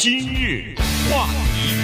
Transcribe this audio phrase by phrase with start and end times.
[0.00, 0.76] 今日
[1.10, 1.74] 话题，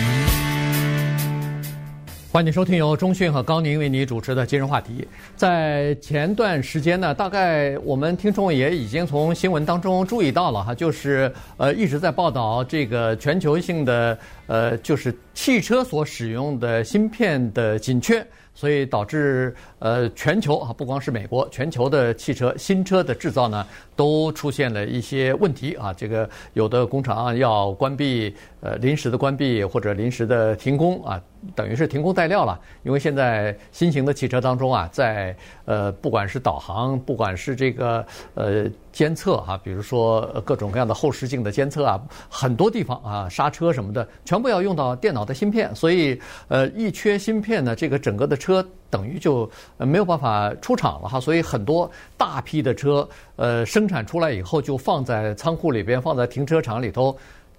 [2.31, 5.05] 欢迎收听由钟讯和高宁为你主持的今日话题。
[5.35, 18.25] 在前段时间呢，大概我们听众也已经从新闻当中注意到了哈，就是呃一直在报道这个全球性的呃就是汽车所使用的芯片的紧缺。
[18.55, 23.67] 所以导致呃全球啊，不光是美国，全球的汽车新车的制造呢，
[23.97, 25.93] 都出现了一些问题啊。
[25.93, 31.21] 这个有的工厂要关闭，呃临时的关闭或者临时的停工啊，
[31.57, 32.61] 等于是停工待料了。
[32.85, 35.35] 因为现在新型的汽车当中啊，在
[35.65, 45.75] 呃不管是导航，不管是这个呃监测啊，比如说各种各样的后视镜的监测啊，很多地方啊刹车什么的，全部要用到电脑的芯片。
[45.75, 48.39] 所以呃一缺芯片呢，这个整个的。
[48.45, 57.17] 车等于就没有办法出厂了哈，所以很多大批的车，呃，生产出来以后就放在仓库里边，放在停车场里头，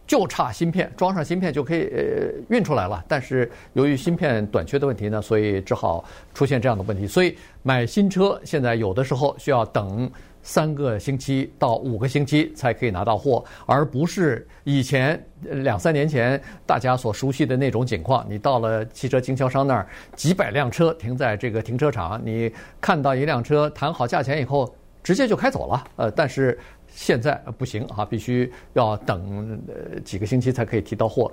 [0.08, 3.04] 就差芯片，装上芯片就可以呃运出来了。
[3.08, 6.04] 但是由于芯片短缺的问题呢，所以只好
[6.34, 7.08] 出现这样的问题。
[7.08, 10.10] 所以买新车现在有的时候需要等。
[10.48, 18.24] 三个星期到五个星期才可以拿到货，而不是以前两三年前大家所熟悉的那种情况。
[18.30, 24.72] 你到了汽车经销商那儿，几百辆车停在这个停车场，你看到一辆车谈好价钱以后，
[25.06, 25.84] 直接就开走了。
[25.98, 29.62] 呃，但是现在不行啊，必须要等
[30.04, 31.32] 几个星期才可以提到货。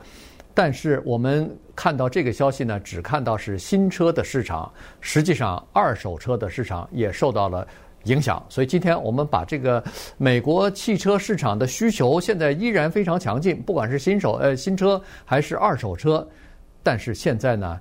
[0.53, 7.67] 但是我们看到这个消息呢，只看到是新车的市场，实际上二手车的市场也受到了。
[8.07, 9.81] 影响，所以今天我们把这个
[10.19, 16.29] 美国汽车市场的需求现在依然非常强劲，不管是新手呃新车还是二手车，
[16.83, 17.81] 但是现在呢，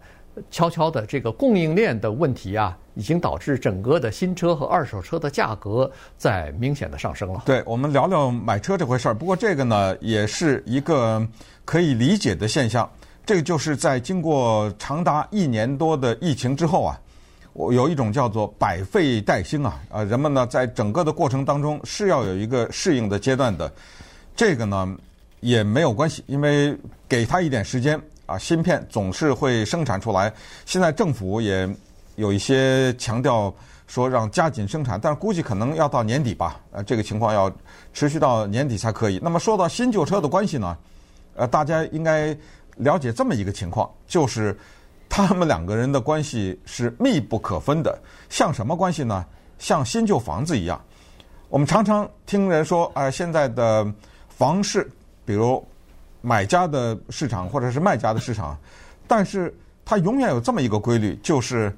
[0.49, 7.43] 悄悄的这个供应链的问题啊，已经导致整个的新车和二手车的价格在明显的上升了。
[7.45, 9.13] 对，我们聊聊买车这回事儿。
[9.13, 11.25] 不过这个呢，也是一个
[11.65, 12.89] 可以理解的现象。
[13.25, 16.99] 这个就是在经过长达一年多的疫情之后啊。
[17.53, 23.69] 我有一种叫做百废待兴啊，啊，人们呢在整个的过程当中是要有一个适应的阶段的，
[24.33, 24.95] 这个呢
[25.41, 26.73] 也没有关系，因为
[27.09, 30.31] 给他一点时间啊，芯片总是会生产出来。
[30.65, 31.69] 现在政府也
[32.15, 33.53] 有一些强调
[33.87, 37.51] 说让加紧生产，但是估计可能要到年底吧，呃，这个情况要
[37.93, 39.19] 持续到年底才可以。
[39.21, 40.77] 那么说到新旧车的关系呢，
[41.35, 42.35] 呃，大家应该
[42.77, 44.57] 了解这么一个情况，就是。
[45.13, 47.99] 他们两个人的关系是密不可分的，
[48.29, 49.25] 像什么关系呢？
[49.59, 50.81] 像新旧房子一样。
[51.49, 53.85] 我们常常听人说，啊、呃，现在的
[54.29, 54.89] 房市，
[55.25, 55.61] 比如
[56.21, 58.57] 买家的市场或者是卖家的市场，
[59.07, 61.75] 但是它永远有这么一个规律，就是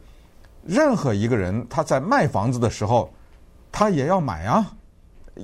[0.66, 3.12] 任何一个人他在卖房子的时候，
[3.72, 4.72] 他也要买啊，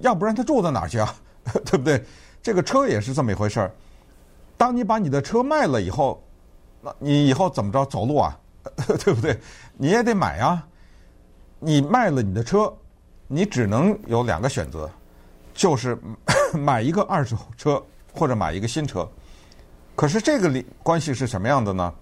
[0.02, 1.16] 要不然他住在哪儿去啊？
[1.66, 2.04] 对不对？
[2.42, 3.72] 这个车也是这么一回事儿。
[4.58, 6.24] 当你把你的车卖了以后。
[6.81, 8.40] 那你以后怎么着走路啊？
[9.04, 9.38] 对不对？
[9.76, 10.66] 你也得买啊！
[11.60, 12.74] 你卖了你的车，
[13.28, 14.90] 你只能有两个选择，
[15.54, 16.00] 就是
[16.54, 17.84] 买一个二手车
[18.19, 19.09] 或者买一个新车。
[19.96, 21.94] 可是这个里关系是什么样的呢？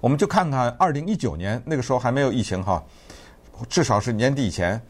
[0.00, 2.82] 我们就看看二零一九年那个时候还没有疫情哈，
[3.68, 4.80] 至少是年底以前。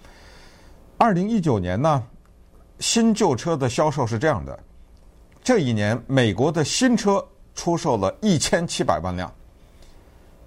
[0.96, 2.02] 二零一九年呢，
[2.78, 4.58] 新旧车的销售是这样的：
[5.42, 7.22] 这一年美国的新车。
[7.52, 9.30] 出售了一千七百万辆，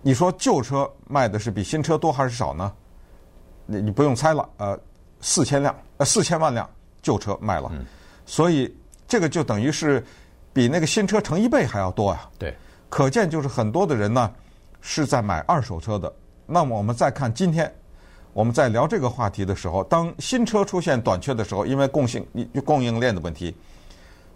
[0.01, 2.73] 你说旧车卖的是比新车多还是少呢？
[3.67, 4.79] 你你不用猜了，呃，
[5.19, 6.67] 四千辆，呃，四千万辆
[7.03, 7.85] 旧车卖了，嗯、
[8.25, 8.73] 所以
[9.13, 10.03] 这个就等于是
[10.51, 12.27] 比那个新车乘一倍还要多啊。
[12.39, 12.51] 对，
[12.89, 14.33] 可见就是很多的人呢
[14.81, 16.11] 是在买二手车的。
[16.47, 17.71] 那么我们再看今天
[18.33, 22.25] 我们在聊这个话题的时候，当新车出现短缺的时候，因为供性
[22.65, 23.55] 供应链的问题。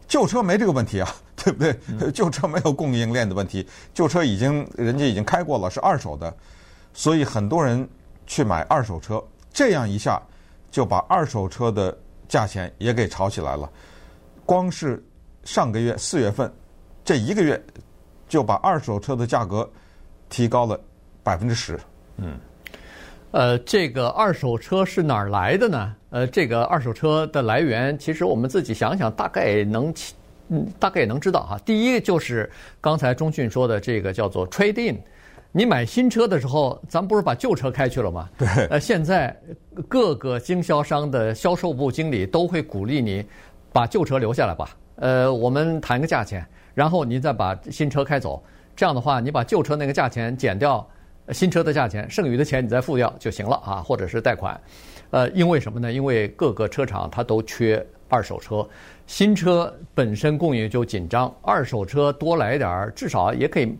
[0.07, 2.11] 旧车没这个问题啊，对不对？
[2.11, 6.31] 旧车没有供应链的问题，旧车已经人家已经开过了，是二手的，
[6.93, 7.89] 所以很多人
[8.27, 9.19] 去买二手车，
[9.51, 10.21] 这样一下
[10.69, 11.97] 就把二手车的
[12.29, 13.67] 价钱也给炒起来了。
[14.47, 15.03] 光是
[15.43, 16.49] 上个月四月份
[17.03, 17.61] 这一个月，
[18.29, 19.69] 就把二手车的价格
[20.29, 20.79] 提高了
[21.21, 21.77] 百分之十。
[22.15, 22.39] 嗯。
[23.31, 25.93] 呃，这个二手车是哪儿来的呢？
[26.11, 29.93] 呃，这个二手车的来源，其实我们自己想想，大概能，
[30.47, 31.59] 嗯，大概也能知道哈。
[31.65, 32.49] 第一就是
[32.79, 34.97] 刚才钟迅说的这个叫做 trade in。
[35.51, 38.29] 你买新车的时候，咱不是把旧车开去了吗？
[38.37, 38.47] 对。
[38.67, 39.35] 呃，现在
[39.89, 43.25] 各个经销商的销售部经理都会鼓励你
[43.77, 44.75] 把旧车留下来吧。
[44.95, 46.43] 呃，我们谈个价钱，
[46.73, 48.43] 然后你再把新车开走。
[48.75, 50.83] 这样的话，你把旧车那个价钱减掉。
[51.31, 54.59] 新车的价钱，剩余的钱你再付掉就行了啊，或者是贷款。
[55.11, 55.91] 呃，因为什么呢？
[55.91, 58.67] 因为各个车厂它都缺二手车，
[59.05, 63.77] 新车本身供应就紧张，二手车多来点儿，至少也可以。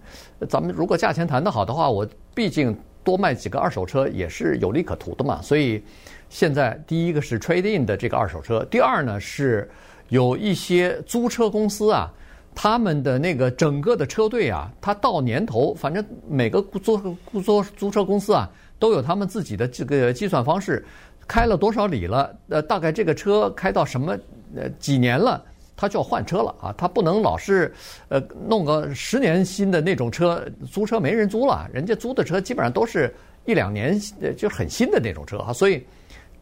[0.47, 5.41] 咱们如果价钱谈得好的话，我毕竟多卖几个二手车也是有利可图的嘛。
[5.41, 5.83] 所以
[6.29, 9.69] 现在第一个是 trade in 的这个二手车，第二呢是
[10.09, 12.11] 有一些租车公司啊，
[12.55, 16.97] 他们的那个整个的车队啊，他到年头，反正每个租
[17.41, 20.85] 租租车公司啊都有他们自己的这个计算方式，
[21.27, 24.17] 开了多少里了，呃，大概这个车开到什么。
[24.55, 25.43] 呃，几年了，
[25.75, 26.73] 他就要换车了啊！
[26.77, 27.73] 他不能老是，
[28.07, 30.41] 呃，弄个十年新的那种车，
[30.71, 33.13] 租车没人租了，人家租的车基本上都是
[33.43, 33.99] 一两年，
[34.37, 35.51] 就很新的那种车啊。
[35.51, 35.85] 所以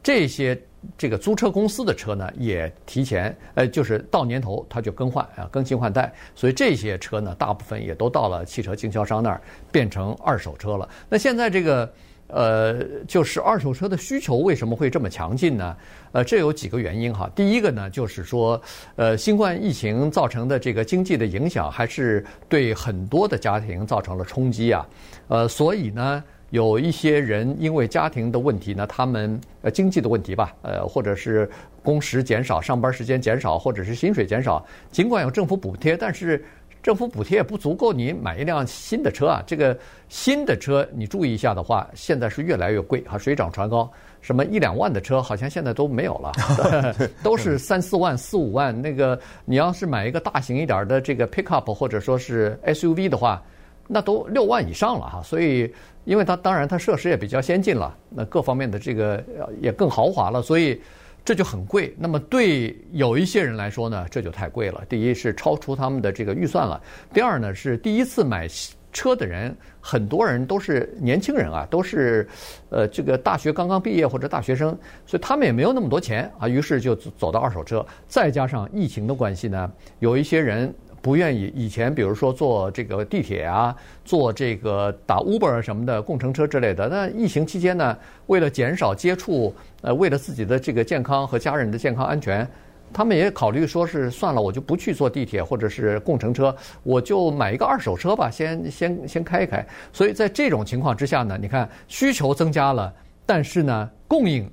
[0.05, 0.55] 这些
[0.95, 6.13] 这个租车公司的车呢，也提前，呃，就是到年头它就更换啊，更新换代。
[6.35, 9.41] 所以这些车呢，大部分也都到了汽车经销商那儿，
[9.71, 10.87] 变成二手车了。
[11.09, 11.91] 那现在这个。
[12.27, 15.77] 呃，就是二手车的需求为什么会这么强劲呢？
[16.11, 17.29] 呃，这有几个原因哈。
[17.35, 18.59] 第一个呢，就是说，
[18.95, 24.83] 呃，新冠疫情造成的这个经济的影响，还是对很多的家庭造成了冲击啊。
[25.27, 31.49] 呃，所以呢，有一些人因为家庭的问题呢，他们呃经济的问题吧，呃，或者是
[31.83, 36.43] 工时减少、上班时间减少，或者是薪水减少，尽管有政府补贴，但是。
[36.83, 39.43] 政府补贴也不足够你买一辆新的车啊！
[39.47, 39.75] 这个
[40.07, 43.91] 新的车你注意一下的话，现在是越来越贵啊，水涨船高。
[44.21, 46.31] 什么一两万的车好像现在都没有了，
[47.23, 48.79] 都是三四万、四五万。
[48.79, 53.41] 那个你要是买一个大型一点的这个 pickup 或者说是 SUV 的话，
[53.87, 55.21] 那都六万以上了哈。
[55.23, 55.73] 所以，
[56.03, 59.23] 因为它当然它设施也比较先进了，那各方面的这个
[59.61, 60.81] 也更豪华了，所以。
[61.27, 64.83] 这就很贵，那么对有一些人来说呢，这就太贵了。
[64.87, 66.79] 第一是超出他们的这个预算了，
[67.11, 68.47] 第二呢是第一次买
[68.93, 72.29] 车的人，很多人都是年轻人啊，都是
[72.69, 74.77] 呃这个大学刚刚毕业或者大学生，
[75.07, 77.83] 所以他们也没有那么多钱啊，于是就走到二手车。
[78.07, 80.71] 再加上疫情的关系呢，有一些人。
[81.05, 86.89] 不愿意以前，比如说坐这个地铁啊，坐这个打 Uber 什么的共乘车之类的。
[86.89, 89.53] 那疫情期间呢，为了减少接触，
[89.83, 92.47] 呃，为了自己的这个健康和家人的健康安全，
[92.91, 99.63] 他们也考虑说是算了，我就不去坐地铁或者是共乘车，我就买一个二手车吧，先 先先开一开。
[99.93, 102.91] 所以在这种情况之下呢，你看需求增加了，
[103.27, 104.49] 但是呢，供应，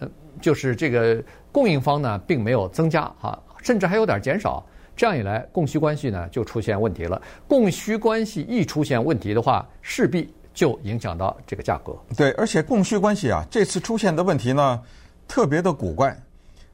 [0.00, 0.08] 呃，
[0.40, 4.66] 就是这个供应方呢，并没有增加啊，甚至还有点减少。
[4.96, 7.20] 这样一来，供需关系呢就出现问题了。
[7.48, 11.96] 供需关系一出现问题的话，势必就影响到这个价格。
[12.16, 14.80] 对，而且供需关系啊，这次出现的问题呢，
[15.26, 16.16] 特别的古怪。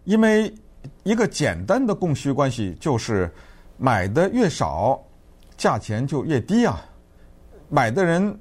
[0.05, 0.53] 因为
[1.03, 3.31] 一个简单的供需关系就是，
[3.79, 5.01] 买的越少，
[5.57, 6.85] 价钱就越低啊。
[7.69, 8.39] 买的人，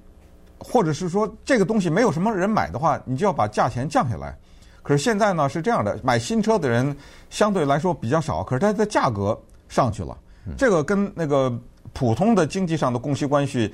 [0.57, 4.37] 或者是说这个东西没有什么人买的话，你就要把价钱降下来。
[4.81, 6.95] 可是现在呢是这样的，买新车的人
[7.29, 9.39] 相对来说比较少，可是它的价格。
[9.69, 10.17] 上去了，
[10.57, 11.49] 这个跟那个
[11.93, 13.73] 普通的经济上的供需关系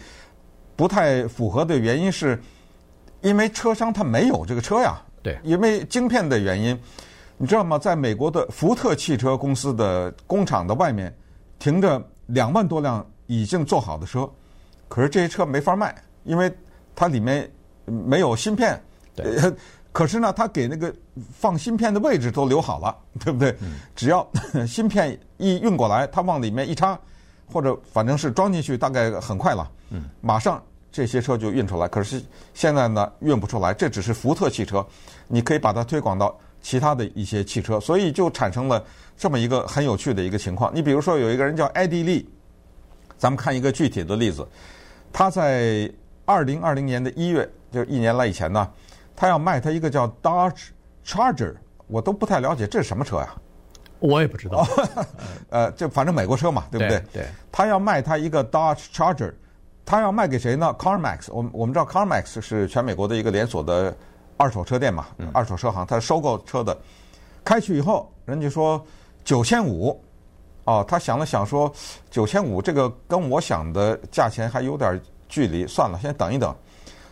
[0.75, 2.39] 不太符合的原因是，
[3.21, 5.01] 因为车商他没有这个车呀。
[5.24, 6.80] 对，因为晶片的原因，
[7.38, 7.80] 你知道吗？
[7.80, 11.12] 在美国的福特汽车公司的工厂的外面
[11.57, 14.30] 停着两万多辆已经做好的车，
[14.88, 15.95] 可是这些车没法卖，
[16.25, 16.53] 因为
[16.94, 17.50] 它里面
[17.86, 18.80] 没有芯片。
[19.15, 19.25] 对。
[19.95, 20.94] 可是呢，他给那个
[21.31, 22.94] 放芯片的位置都留好了，
[23.24, 23.56] 对不对？
[23.95, 24.27] 只要
[24.68, 27.00] 芯片一运过来，他往里面一插，
[27.45, 29.72] 或者反正是装进去，大概很快了。
[29.91, 31.88] 嗯，马上这些车就运出来。
[31.88, 32.22] 可是
[32.53, 33.74] 现在呢，运不出来。
[33.74, 34.86] 这只是福特汽车，
[35.29, 38.84] 你可以把它推广到其他的一些汽车，所以就产生了
[39.15, 40.70] 这么一个很有趣的一个情况。
[40.75, 42.27] 你比如说，有一个人叫艾迪利，
[43.17, 44.46] 咱们看一个具体的例子，
[45.13, 45.89] 他在
[46.25, 48.70] 二零二零年的一月，就是一年来以前呢。
[49.15, 50.67] 他要卖他一个叫 Dodge
[51.05, 51.55] Charger，
[51.88, 53.34] 我都不太了解这是什么车呀？
[54.00, 54.67] 我也不知道。
[55.50, 57.01] 呃，就反正美国车嘛，对不对？
[57.13, 57.25] 对。
[57.51, 59.34] 他要卖他一个 Dodge Charger，
[59.86, 63.95] 他要卖给谁呢？CarMax，我们我们知道 CarMax 是全美国的一个连锁的
[64.38, 66.77] 二手车店嘛，二手车行，他收购车的。
[67.43, 68.86] 开去以后，人家说
[69.24, 70.00] 九千五，
[70.65, 71.72] 哦，他想了想说
[72.12, 76.53] 九千五这个跟我想的价钱还有点距离，算了，先等一等。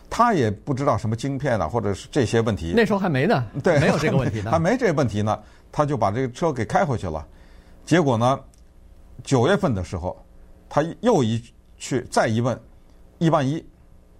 [0.08, 2.72] 他也不知道什么晶片啊，或者是这些问题。
[2.76, 5.38] 那时候还没呢，对，没有这个问题呢， 还没这个问题呢。
[5.72, 7.26] 他就把这个车给开回去了。
[7.84, 8.38] 结果呢，
[9.24, 10.16] 九月份的时候，
[10.68, 11.42] 他又一
[11.76, 12.56] 去再一问，
[13.18, 13.64] 一万一，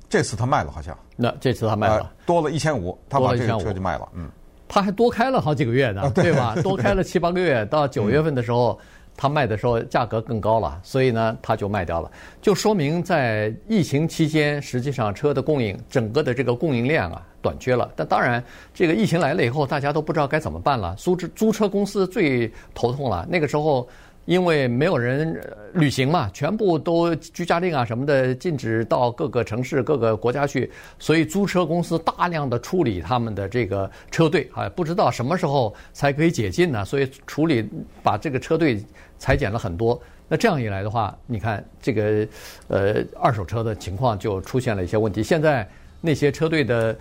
[0.09, 0.99] 这次他卖了，好像。
[1.15, 4.09] 那这次他卖了，多了一千五，他把这个车就卖了。
[4.15, 4.29] 嗯，
[4.67, 6.57] 他还多开了好几个月呢， 对吧？
[6.61, 8.79] 多开了七八个月，到九月份的时候。
[9.17, 12.11] 他卖的时候价格更高了，所以呢，他就卖掉了。
[12.43, 17.91] 就说明在疫情期间，实际上车的供应，整个的这个供应链啊，短缺了。
[17.95, 18.43] 但当然，
[18.73, 20.95] 这个疫情来了以后，大家都不知道该怎么办了。
[20.97, 23.27] 租车租车公司最头痛了。
[23.31, 23.89] 那个时候，
[24.27, 25.39] 因为没有人
[25.75, 36.85] 旅行嘛，全部都居家令啊什么的，禁止到各个城市、各个国家去，所以租车公司大量的处理他们的这个车队啊，不知道什么时候才可以解禁呢？
[36.85, 37.69] 所以处理
[38.03, 38.83] 把这个车队
[39.19, 40.01] 裁减了很多。
[40.27, 42.27] 那这样一来的话，你看这个
[42.69, 45.23] 呃二手车的情况就出现了一些问题。
[45.23, 45.69] 现在
[46.01, 46.97] 那些车队的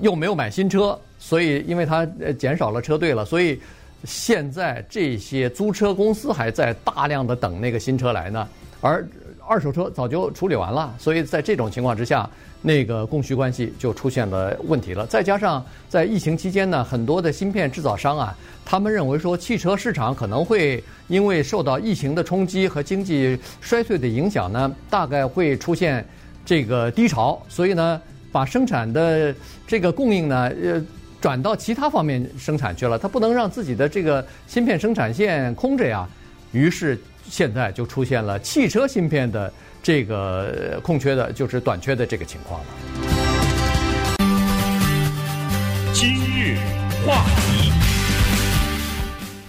[0.00, 2.06] 又没有买新车，所以因为它
[2.38, 3.60] 减少了车队了，所以。
[4.04, 8.48] 现在这些租车公司还在大量的等那个新车来呢，
[8.80, 9.06] 而
[9.46, 12.28] 二手车早就处理完了，所以在这种情况之下，
[12.62, 15.06] 那个供需关系就出现了问题了。
[15.06, 26.06] 再加上在疫情期间呢，很多的芯片制造商啊，他们认为说汽车市场可能会因为受到疫情的冲击和经济衰退的影响呢，大概会出现
[26.44, 28.00] 这个低潮，所以呢，
[28.30, 29.34] 把生产的
[29.66, 30.84] 这个供应呢，呃。
[31.20, 36.08] 转到其他方面生产去了，他不能让自己的这个芯片生产线空着呀。
[36.52, 36.98] 于是
[37.28, 42.66] 现在就出现了汽车芯片的这个空缺的，就是短缺的这个情况了。
[45.92, 46.56] 今日
[47.04, 47.57] 话题。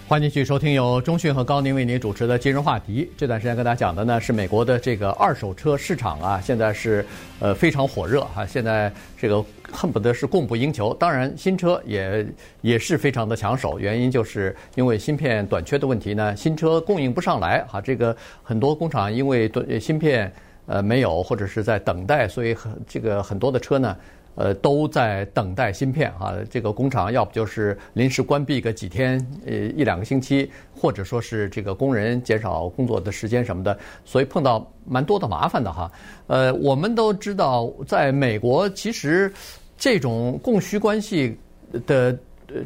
[0.09, 3.07] 欢迎继续收听由中讯和高宁为您主持的今日话题。
[3.15, 7.05] 这段时间跟大家讲的呢是美国的这个二手车市场啊，现在是
[7.39, 10.95] 呃非常火热哈，现在这个恨不得是供不应求。
[10.95, 12.25] 当然，新车也
[12.61, 17.79] 也是非常的抢手，原因就是因为芯片短缺的问题呢，新车供应不上来哈。
[17.79, 19.47] 这个很多工厂因为
[19.79, 20.33] 芯片
[20.65, 23.95] 呃没有或者是在等待，所以很这个很多的车呢。
[24.39, 26.33] 呃，都在等待芯片啊！
[26.49, 35.91] 这个工厂要不就是临时关闭个几天，呃，一两个星期，或者说是这个工人减少工作的时间什么的，所以碰到蛮多的麻烦的哈。
[36.27, 39.29] 呃，我们都知道，在美国其实
[39.77, 41.37] 这种供需关系
[41.85, 42.17] 的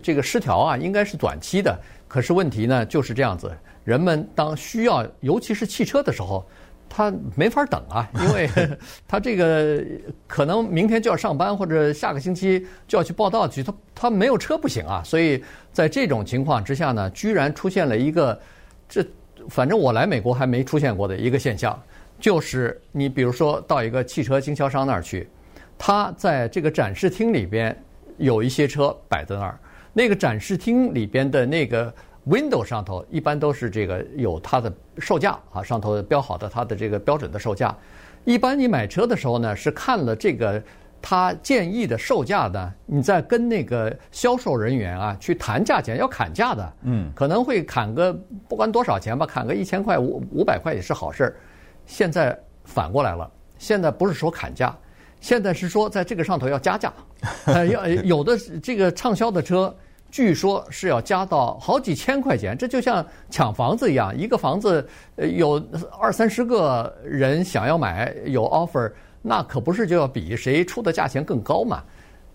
[0.03, 1.75] 这个失调啊，应该是短期的。
[2.08, 3.51] 可是问题呢，就是这样子，
[3.84, 6.46] 人们当需要，尤其是汽车的时候。
[6.96, 8.48] 他没法等啊，因为
[9.08, 9.84] 他这个
[10.28, 15.02] 可能明天就要上班，或者下个星期就要去报道去，他他没有车不行啊。
[15.04, 18.40] 所以在这种情况之下呢，居然出现了一个，
[18.88, 19.04] 这
[19.50, 21.82] 反正我来美国还没出现过的一个现象，
[22.20, 25.28] 就是你比如说到一个汽车经销商那儿去，
[25.80, 27.76] 他在这个展示厅里边
[28.18, 29.60] 有一些车摆在那儿，
[29.94, 31.92] 那个展示厅里边的那个。
[32.27, 37.75] Window 上头一般都是这个有它的售价啊，上头标好的它的这个标准的售价。
[38.24, 40.63] 一般你买车的时候呢，是看了这个
[41.01, 46.74] 他建议的售价的，你再跟那个销售人员啊去谈价钱，要砍价的。
[46.84, 48.13] 嗯，可能会砍个
[48.48, 51.36] 不管多少钱吧，砍个一千块、五五百块也是好事儿。
[51.86, 54.74] 现在反过来了，现在不是说砍价，
[55.20, 56.94] 现在是说在这个上头要加价。
[57.48, 59.75] 呃，要有的这个畅销的车。
[60.13, 65.60] 据说是要加到好几千块钱，这就像抢房子一样，一个房子有
[66.00, 68.91] 二三十个人想要买，有 offer，
[69.24, 71.84] 那可不是就要比谁出的价钱更高嘛？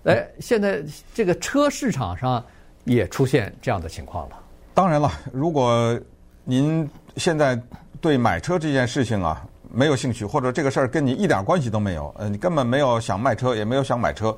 [0.06, 0.82] 哎，现在
[1.14, 2.44] 这个车市场上
[2.82, 4.36] 也出现这样的情况了。
[4.74, 5.96] 当然了，如果
[6.42, 7.56] 您现在
[8.00, 14.36] 对买车这件事情啊没有兴趣，或者这个事儿跟你一点关系都没有，呃，你根本没有想卖车，也没有想买车。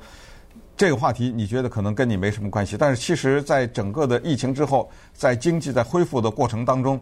[0.81, 6.99] 这个话题你觉得可能跟你没什么关系，但是其实，在整个的疫情之后，在经济在恢复的过程当中，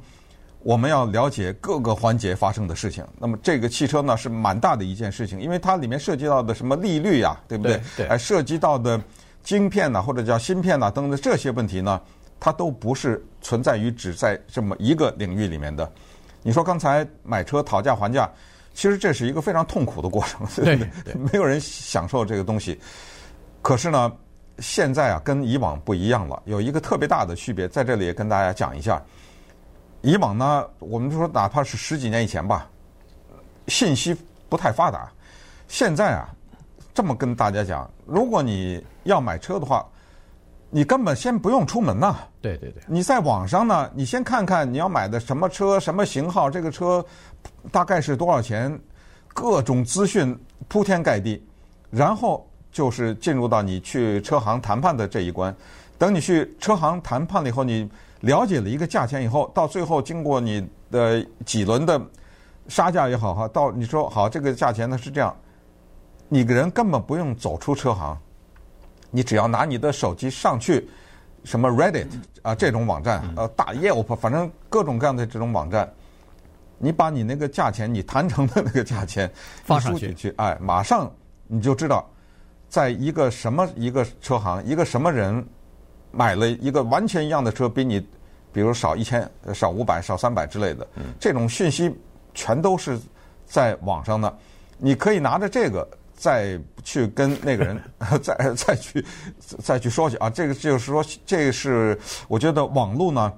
[0.63, 3.05] 我们要了解各个环节发生的事情。
[3.17, 7.79] 那么，这个汽车呢是蛮大的一件事情，因为它里面涉及到的什么利率呀，对不对？
[7.95, 8.05] 对。
[8.09, 9.01] 还涉及到的
[9.43, 12.01] 晶片呐，或者叫芯片呐等等这些问题呢，
[12.37, 15.89] 它都不是存在于只在这么一个领域里面的。
[16.43, 18.29] 你说刚才买车讨价还价，
[18.73, 20.89] 其实这是一个非常痛苦的过程，对不对？
[21.13, 21.15] 对。
[21.15, 22.77] 没有人享受这个东西。
[23.61, 24.11] 可是呢，
[24.59, 29.01] 现在啊，跟以往不一样了，有一个特别大的区别，在这里也跟大家讲一下。
[30.01, 32.69] 以往呢，我们就说哪怕是十几年以前吧，
[33.67, 34.15] 信息
[34.47, 35.11] 不太发达。
[35.67, 36.29] 现在啊，
[36.93, 39.85] 这么跟大家讲，如果你要买车的话，
[40.69, 42.15] 你根本先不用出门呐。
[42.41, 42.81] 对对对。
[42.87, 47.05] 你在网上呢，你先看看你要买的什么车、什么型号，这个车
[47.73, 48.79] 大概是多少钱，
[49.33, 50.37] 各种资讯
[50.69, 51.45] 铺天盖地，
[51.91, 52.48] 然后。
[52.71, 55.55] 就是进入到你去车行谈判的这一关，
[55.97, 57.89] 等你去车行谈判了以后，你
[58.21, 61.99] 了解了一个价钱以后，到最后经过你的几轮的
[62.67, 65.35] 杀价也好哈，到你说好这个价钱呢是这样，
[66.27, 68.15] 你个人根本不用走出车行，
[69.09, 70.87] 你只要拿你的手机上去，
[71.43, 72.07] 什么 Reddit
[72.43, 75.91] 啊这种网站，呃大 Yelp，反正各种各样的这种网站，
[76.77, 79.31] 你把你那个价钱，你谈成的那个价钱
[79.63, 81.11] 发上去，去，哎，马上
[81.47, 82.07] 你就知道。
[82.69, 85.43] 在一个什么一个车行，一个什么人
[86.11, 87.99] 买了一个完全一样的车，比你
[88.53, 90.87] 比如少一千、少五百、少三百之类的，
[91.19, 91.91] 这种讯息
[92.33, 92.99] 全都是
[93.45, 94.37] 在网上的。
[94.77, 97.81] 你可以拿着这个再去跟那个人
[98.21, 99.05] 再再去
[99.57, 100.29] 再去说去啊。
[100.29, 103.33] 这个就是说，这个是我觉得网络呢，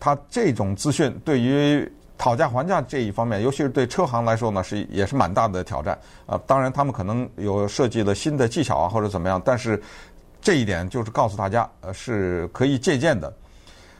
[0.00, 1.90] 它这种资讯对于。
[2.18, 6.40] 讨价还价这一方面，尤其是对车行来说呢，是也是蛮大的挑战啊。
[6.46, 9.40] 当然，他们可能有设计了新的技巧啊，或者怎么样。
[9.44, 9.82] 但是
[10.40, 13.32] 这一点就是告诉大家，呃，是可以借鉴的。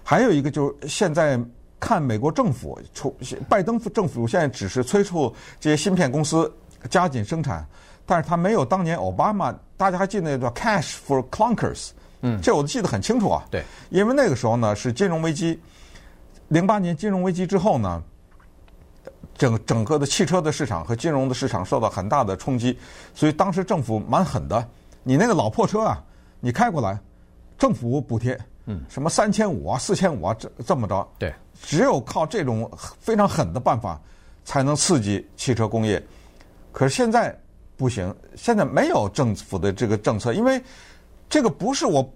[0.04, 1.40] 还有一个就是现在
[1.80, 3.16] 看美国政府，出
[3.48, 6.52] 拜登政府现在只是催促这些芯片公司
[6.90, 7.66] 加紧生产，
[8.06, 11.90] 但是他没有当年奥巴马，大家还记得那个叫 Cash for Clunkers，
[12.20, 13.44] 嗯，这我记得很清楚啊。
[13.50, 15.60] 对，因为那个时候呢是金融危机，
[16.52, 18.02] 零八年金融危机之后呢。
[19.34, 22.78] 整整个的汽车的市场和金融的市场受到很大的冲击，
[23.14, 24.68] 所以当时政府蛮狠的。
[25.02, 26.04] 你那个老破车啊，
[26.38, 27.00] 你开过来，
[27.58, 31.08] 政府补贴，嗯，什么三千五啊、四千五啊，这这么着。
[31.18, 31.32] 对，
[31.62, 33.98] 只有靠这种非常狠的办法，
[34.44, 36.00] 才能刺激汽车工业。
[36.70, 37.36] 可是现在
[37.76, 40.62] 不行，现在没有政府的这个政策，因为
[41.28, 42.08] 这个不是我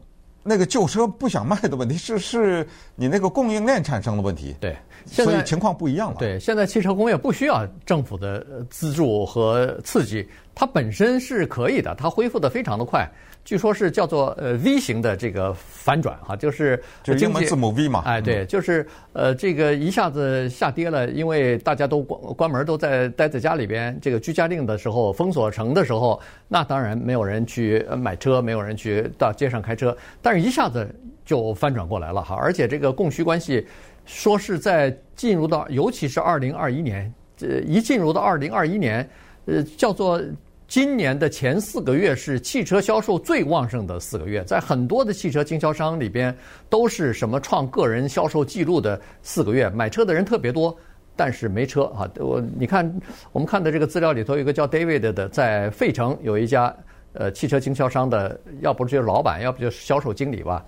[0.46, 4.54] 那个旧车不想卖的问题， 是是你那个供应链产生了问题。
[4.60, 4.76] 对。
[5.08, 6.16] 所以情况不一样了。
[6.18, 10.26] 对，现在汽车工业不需要政府的资助和刺激，
[10.56, 13.06] 它本身是可以的，它恢复的非常的快。
[13.44, 18.02] 据说是叫做呃 V 型的这个反转哈，就是就英文字母 V 嘛。
[18.06, 23.96] 哎，对，就是呃这个一下子下跌了，因为大家都关关门，都在待在家里边。
[24.00, 29.94] 这个居家令的时候，封锁城的时候，那当然没有人去买车，没有人去到街上开车。
[30.22, 30.88] 但是一下子
[31.24, 33.64] 就翻转过来了哈，而且这个供需关系。
[34.06, 39.08] 说是在进入到，尤其是二零二一年，这一进入到二零二一年，
[39.46, 40.22] 呃，叫做
[40.68, 46.36] 今年的前四个月是汽车销售最旺盛的四个月，在很多的汽车经销商里边
[46.68, 50.76] 都是什么创个人销售记录的四个月，买车的人特别多，
[51.14, 52.10] 但是没车啊。
[52.18, 56.74] 我你看我们看的这个资料里头有一个叫 David 的，在费城有一家
[57.12, 60.64] 呃汽车经销商的，要不就是老板，要不就是销售经理吧。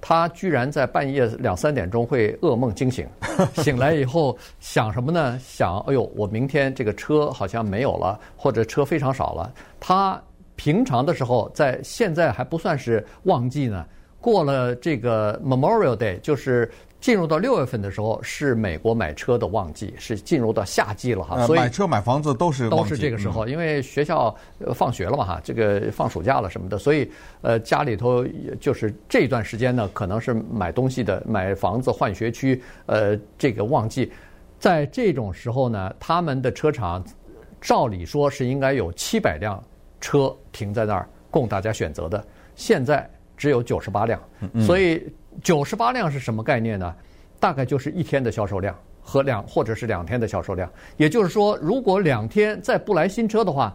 [0.00, 3.06] 他居然在半夜两三点钟会噩梦惊醒，
[3.62, 5.38] 醒来以后想什么呢？
[5.40, 9.52] 想，哎呦，我明天这个车好像没有了，或者车非常少了。
[9.80, 10.20] 他
[10.56, 13.84] 平常的时候，在现在还不算是旺季呢，
[14.20, 16.70] 过了这个 Memorial Day，就是。
[17.00, 21.46] 进入到六月份的时候，是美国买车的旺季，是进入到夏季了哈。
[21.46, 24.34] 所以买车买房子都是都是这个时候，因为学校
[24.74, 27.08] 放学了嘛哈，这个放暑假了什么的，所以
[27.40, 28.26] 呃家里头
[28.60, 34.10] 就是这段时间呢，可能是买东西的、买房子换学区，呃这个旺季，
[34.58, 37.04] 在这种时候呢，他们的车厂
[37.60, 39.62] 照理说是应该有七百辆
[40.00, 44.20] 车停在那儿供大家选择的，现在只有九十八辆，
[44.66, 45.00] 所以。
[45.42, 46.94] 九十八辆是什么概念呢？
[47.40, 50.68] 大概就是一天的销售量和两或者是两天的销售量。
[50.96, 53.72] 也就是说，如果两天再不来新车的话，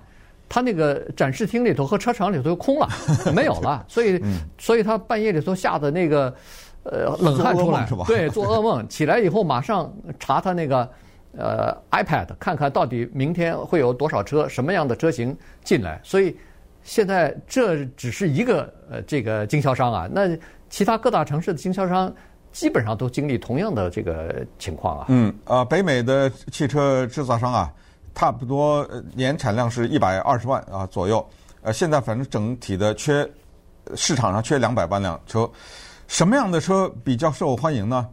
[0.50, 2.90] 他那个展示厅里头和车厂里头就空了，
[3.34, 3.86] 没有了。
[3.88, 4.22] 所以，
[4.58, 6.36] 所以他半夜里头吓得那个
[6.84, 8.86] 呃冷汗出来， 对，做噩梦。
[8.90, 10.90] 起来以后马上查他那个
[11.38, 16.02] 呃 iPad，看看到底明天会有多少车，什么样的车型进来。
[16.04, 16.36] 所以
[16.84, 20.38] 现在这只是一个呃这个经销商啊，那。
[20.74, 22.12] 其他各大城市的经销商
[22.52, 25.06] 基本上都经历同样的这个情况啊。
[25.08, 27.72] 嗯，呃，北美的汽车制造商啊，
[28.16, 28.84] 差不多
[29.14, 31.24] 年产量是一百二十万啊左右。
[31.62, 33.24] 呃，现在反正整体的缺
[33.96, 35.48] 市场上缺两百万辆车，
[36.08, 38.10] 什么样的车比较受欢迎呢？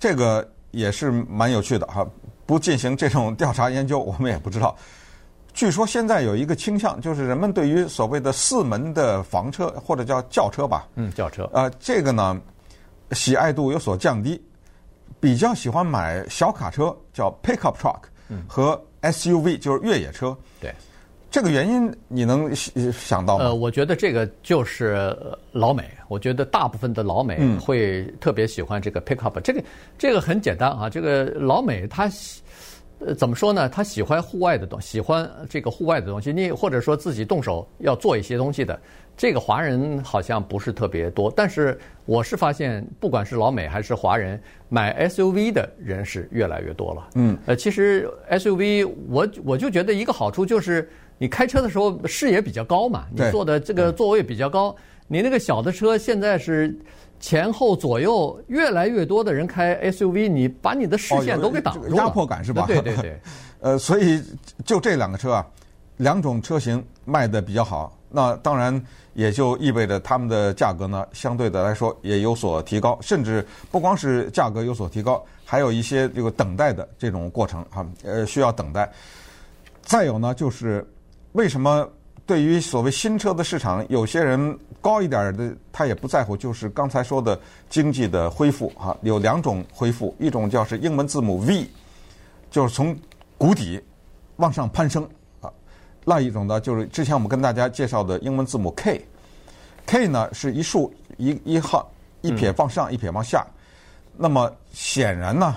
[0.00, 2.06] 这个也是蛮有趣的哈。
[2.46, 4.74] 不进行这种调查研究，我们也不知道。
[5.58, 12.40] 据说现在有一个倾向，就是人们对于所谓的四门的房车或者叫轿车吧，嗯，轿车，呃，这个呢，
[13.10, 14.40] 喜爱度有所降低，
[15.18, 18.02] 比较喜欢买小卡车，叫 pickup truck，
[18.46, 20.36] 和 SUV 就是越野车。
[20.60, 20.72] 对，
[21.28, 23.46] 这个原因你能想到吗？
[23.46, 25.12] 呃，我觉得这个就是
[25.50, 29.60] 老美，我觉得大部分的老美会特别喜欢这个 pickup，这个
[29.98, 32.08] 这个很简单啊，这个老美他。
[33.00, 33.68] 呃，怎么说呢？
[33.68, 36.32] 他喜欢户外的东，喜欢这个户外的东西。
[36.32, 38.78] 你或者说自己动手要做一些东西的，
[39.16, 41.32] 这个华人好像不是特别多。
[41.34, 47.08] 但是我是发现，不管是老美还是华人，买 SUV 的人是越来越多了。
[47.14, 54.74] 嗯，呃，其实 SUV 我我就觉得一个好处就是，你开车的时候视野比较高嘛，你坐的这个座位比较高。
[55.06, 56.76] 你那个小的车现在是。
[57.20, 62.64] 前后左右越来越多的人开 SUV，你把你的视线都给挡住了，压迫感是吧？
[62.66, 63.20] 对对对。
[63.60, 64.22] 呃，所以
[64.64, 65.46] 就这两个车啊，
[65.96, 68.80] 两种车型卖的比较好，那当然
[69.14, 78.88] 也就意味着他们的价格呢，相对的来说也有所提高，甚至不光是价格有所提高，还有一些这个等待的这种过程哈，呃，需要等待。
[79.82, 80.86] 再有呢，就是
[81.32, 81.88] 为什么
[82.28, 91.66] 对于所谓新车的市场，有些人高一点的他也不在乎，就是刚才说的经济的恢复哈，有两种恢复，一种叫是英文字母 V，
[92.50, 92.94] 就是从
[93.38, 93.82] 谷底
[94.36, 95.08] 往上攀升。
[96.04, 101.82] 另一种呢，就是之前我们跟大家介绍的英文字母 K，K 呢是一竖一一横
[102.20, 103.46] 一撇往上，一撇往下。
[104.18, 105.56] 那么显然呢，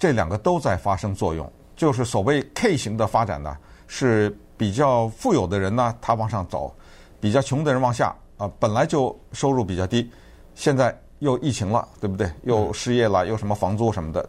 [0.00, 1.48] 这两个都在发生作用。
[1.76, 6.72] 就是所谓 K 型的发展呢，是比较富有的人呢，他往上走；
[7.20, 8.14] 比较穷的人往下。
[8.38, 10.10] 啊，本来就收入比较低，
[10.54, 12.30] 现在又疫情了，对不对？
[12.42, 14.28] 又失业了，又什么房租什么的，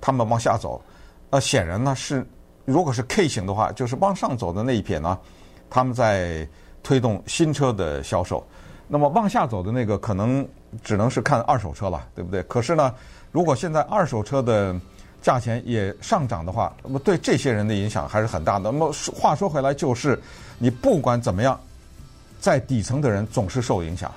[0.00, 0.80] 他们往下走。
[1.30, 2.26] 那显然呢是。
[2.64, 5.18] 如果是 K 型的话，就是往上走的那一撇呢，
[5.70, 6.46] 他们在
[6.82, 8.46] 推动新车的销售。
[8.86, 10.46] 那么往下走的那个，可能
[10.82, 12.42] 只能是看二手车了，对不对？
[12.42, 12.94] 可是呢，
[13.32, 14.78] 如果现在二手车的
[15.22, 18.70] 价钱也上涨的话，那么对这些人的影响还是很大的。
[18.70, 20.18] 那么话说回来，就是
[20.58, 21.58] 你不管怎么样，
[22.40, 24.12] 在底层的人总是受影响，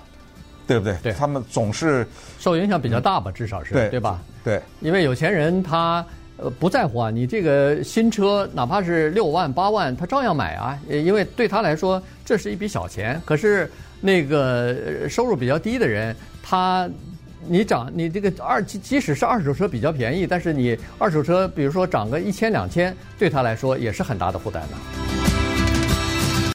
[0.68, 0.96] 对不对？
[1.04, 2.08] 对，他们总是
[2.40, 4.22] 受影响比较大吧，至少是对，对吧？
[4.44, 6.06] 对，因为有钱人他。
[6.38, 13.22] 呃，不在乎啊，你这个新车哪怕是六万八万，他照样买啊，因为对他来说这是一笔小钱。
[13.26, 16.90] 可是那个收入比较低的人，他
[17.48, 25.21] 你涨你这个二即即使是二手车比较便宜，但是你二手车比如说涨个一千两千，对他来说也是很大的负担的。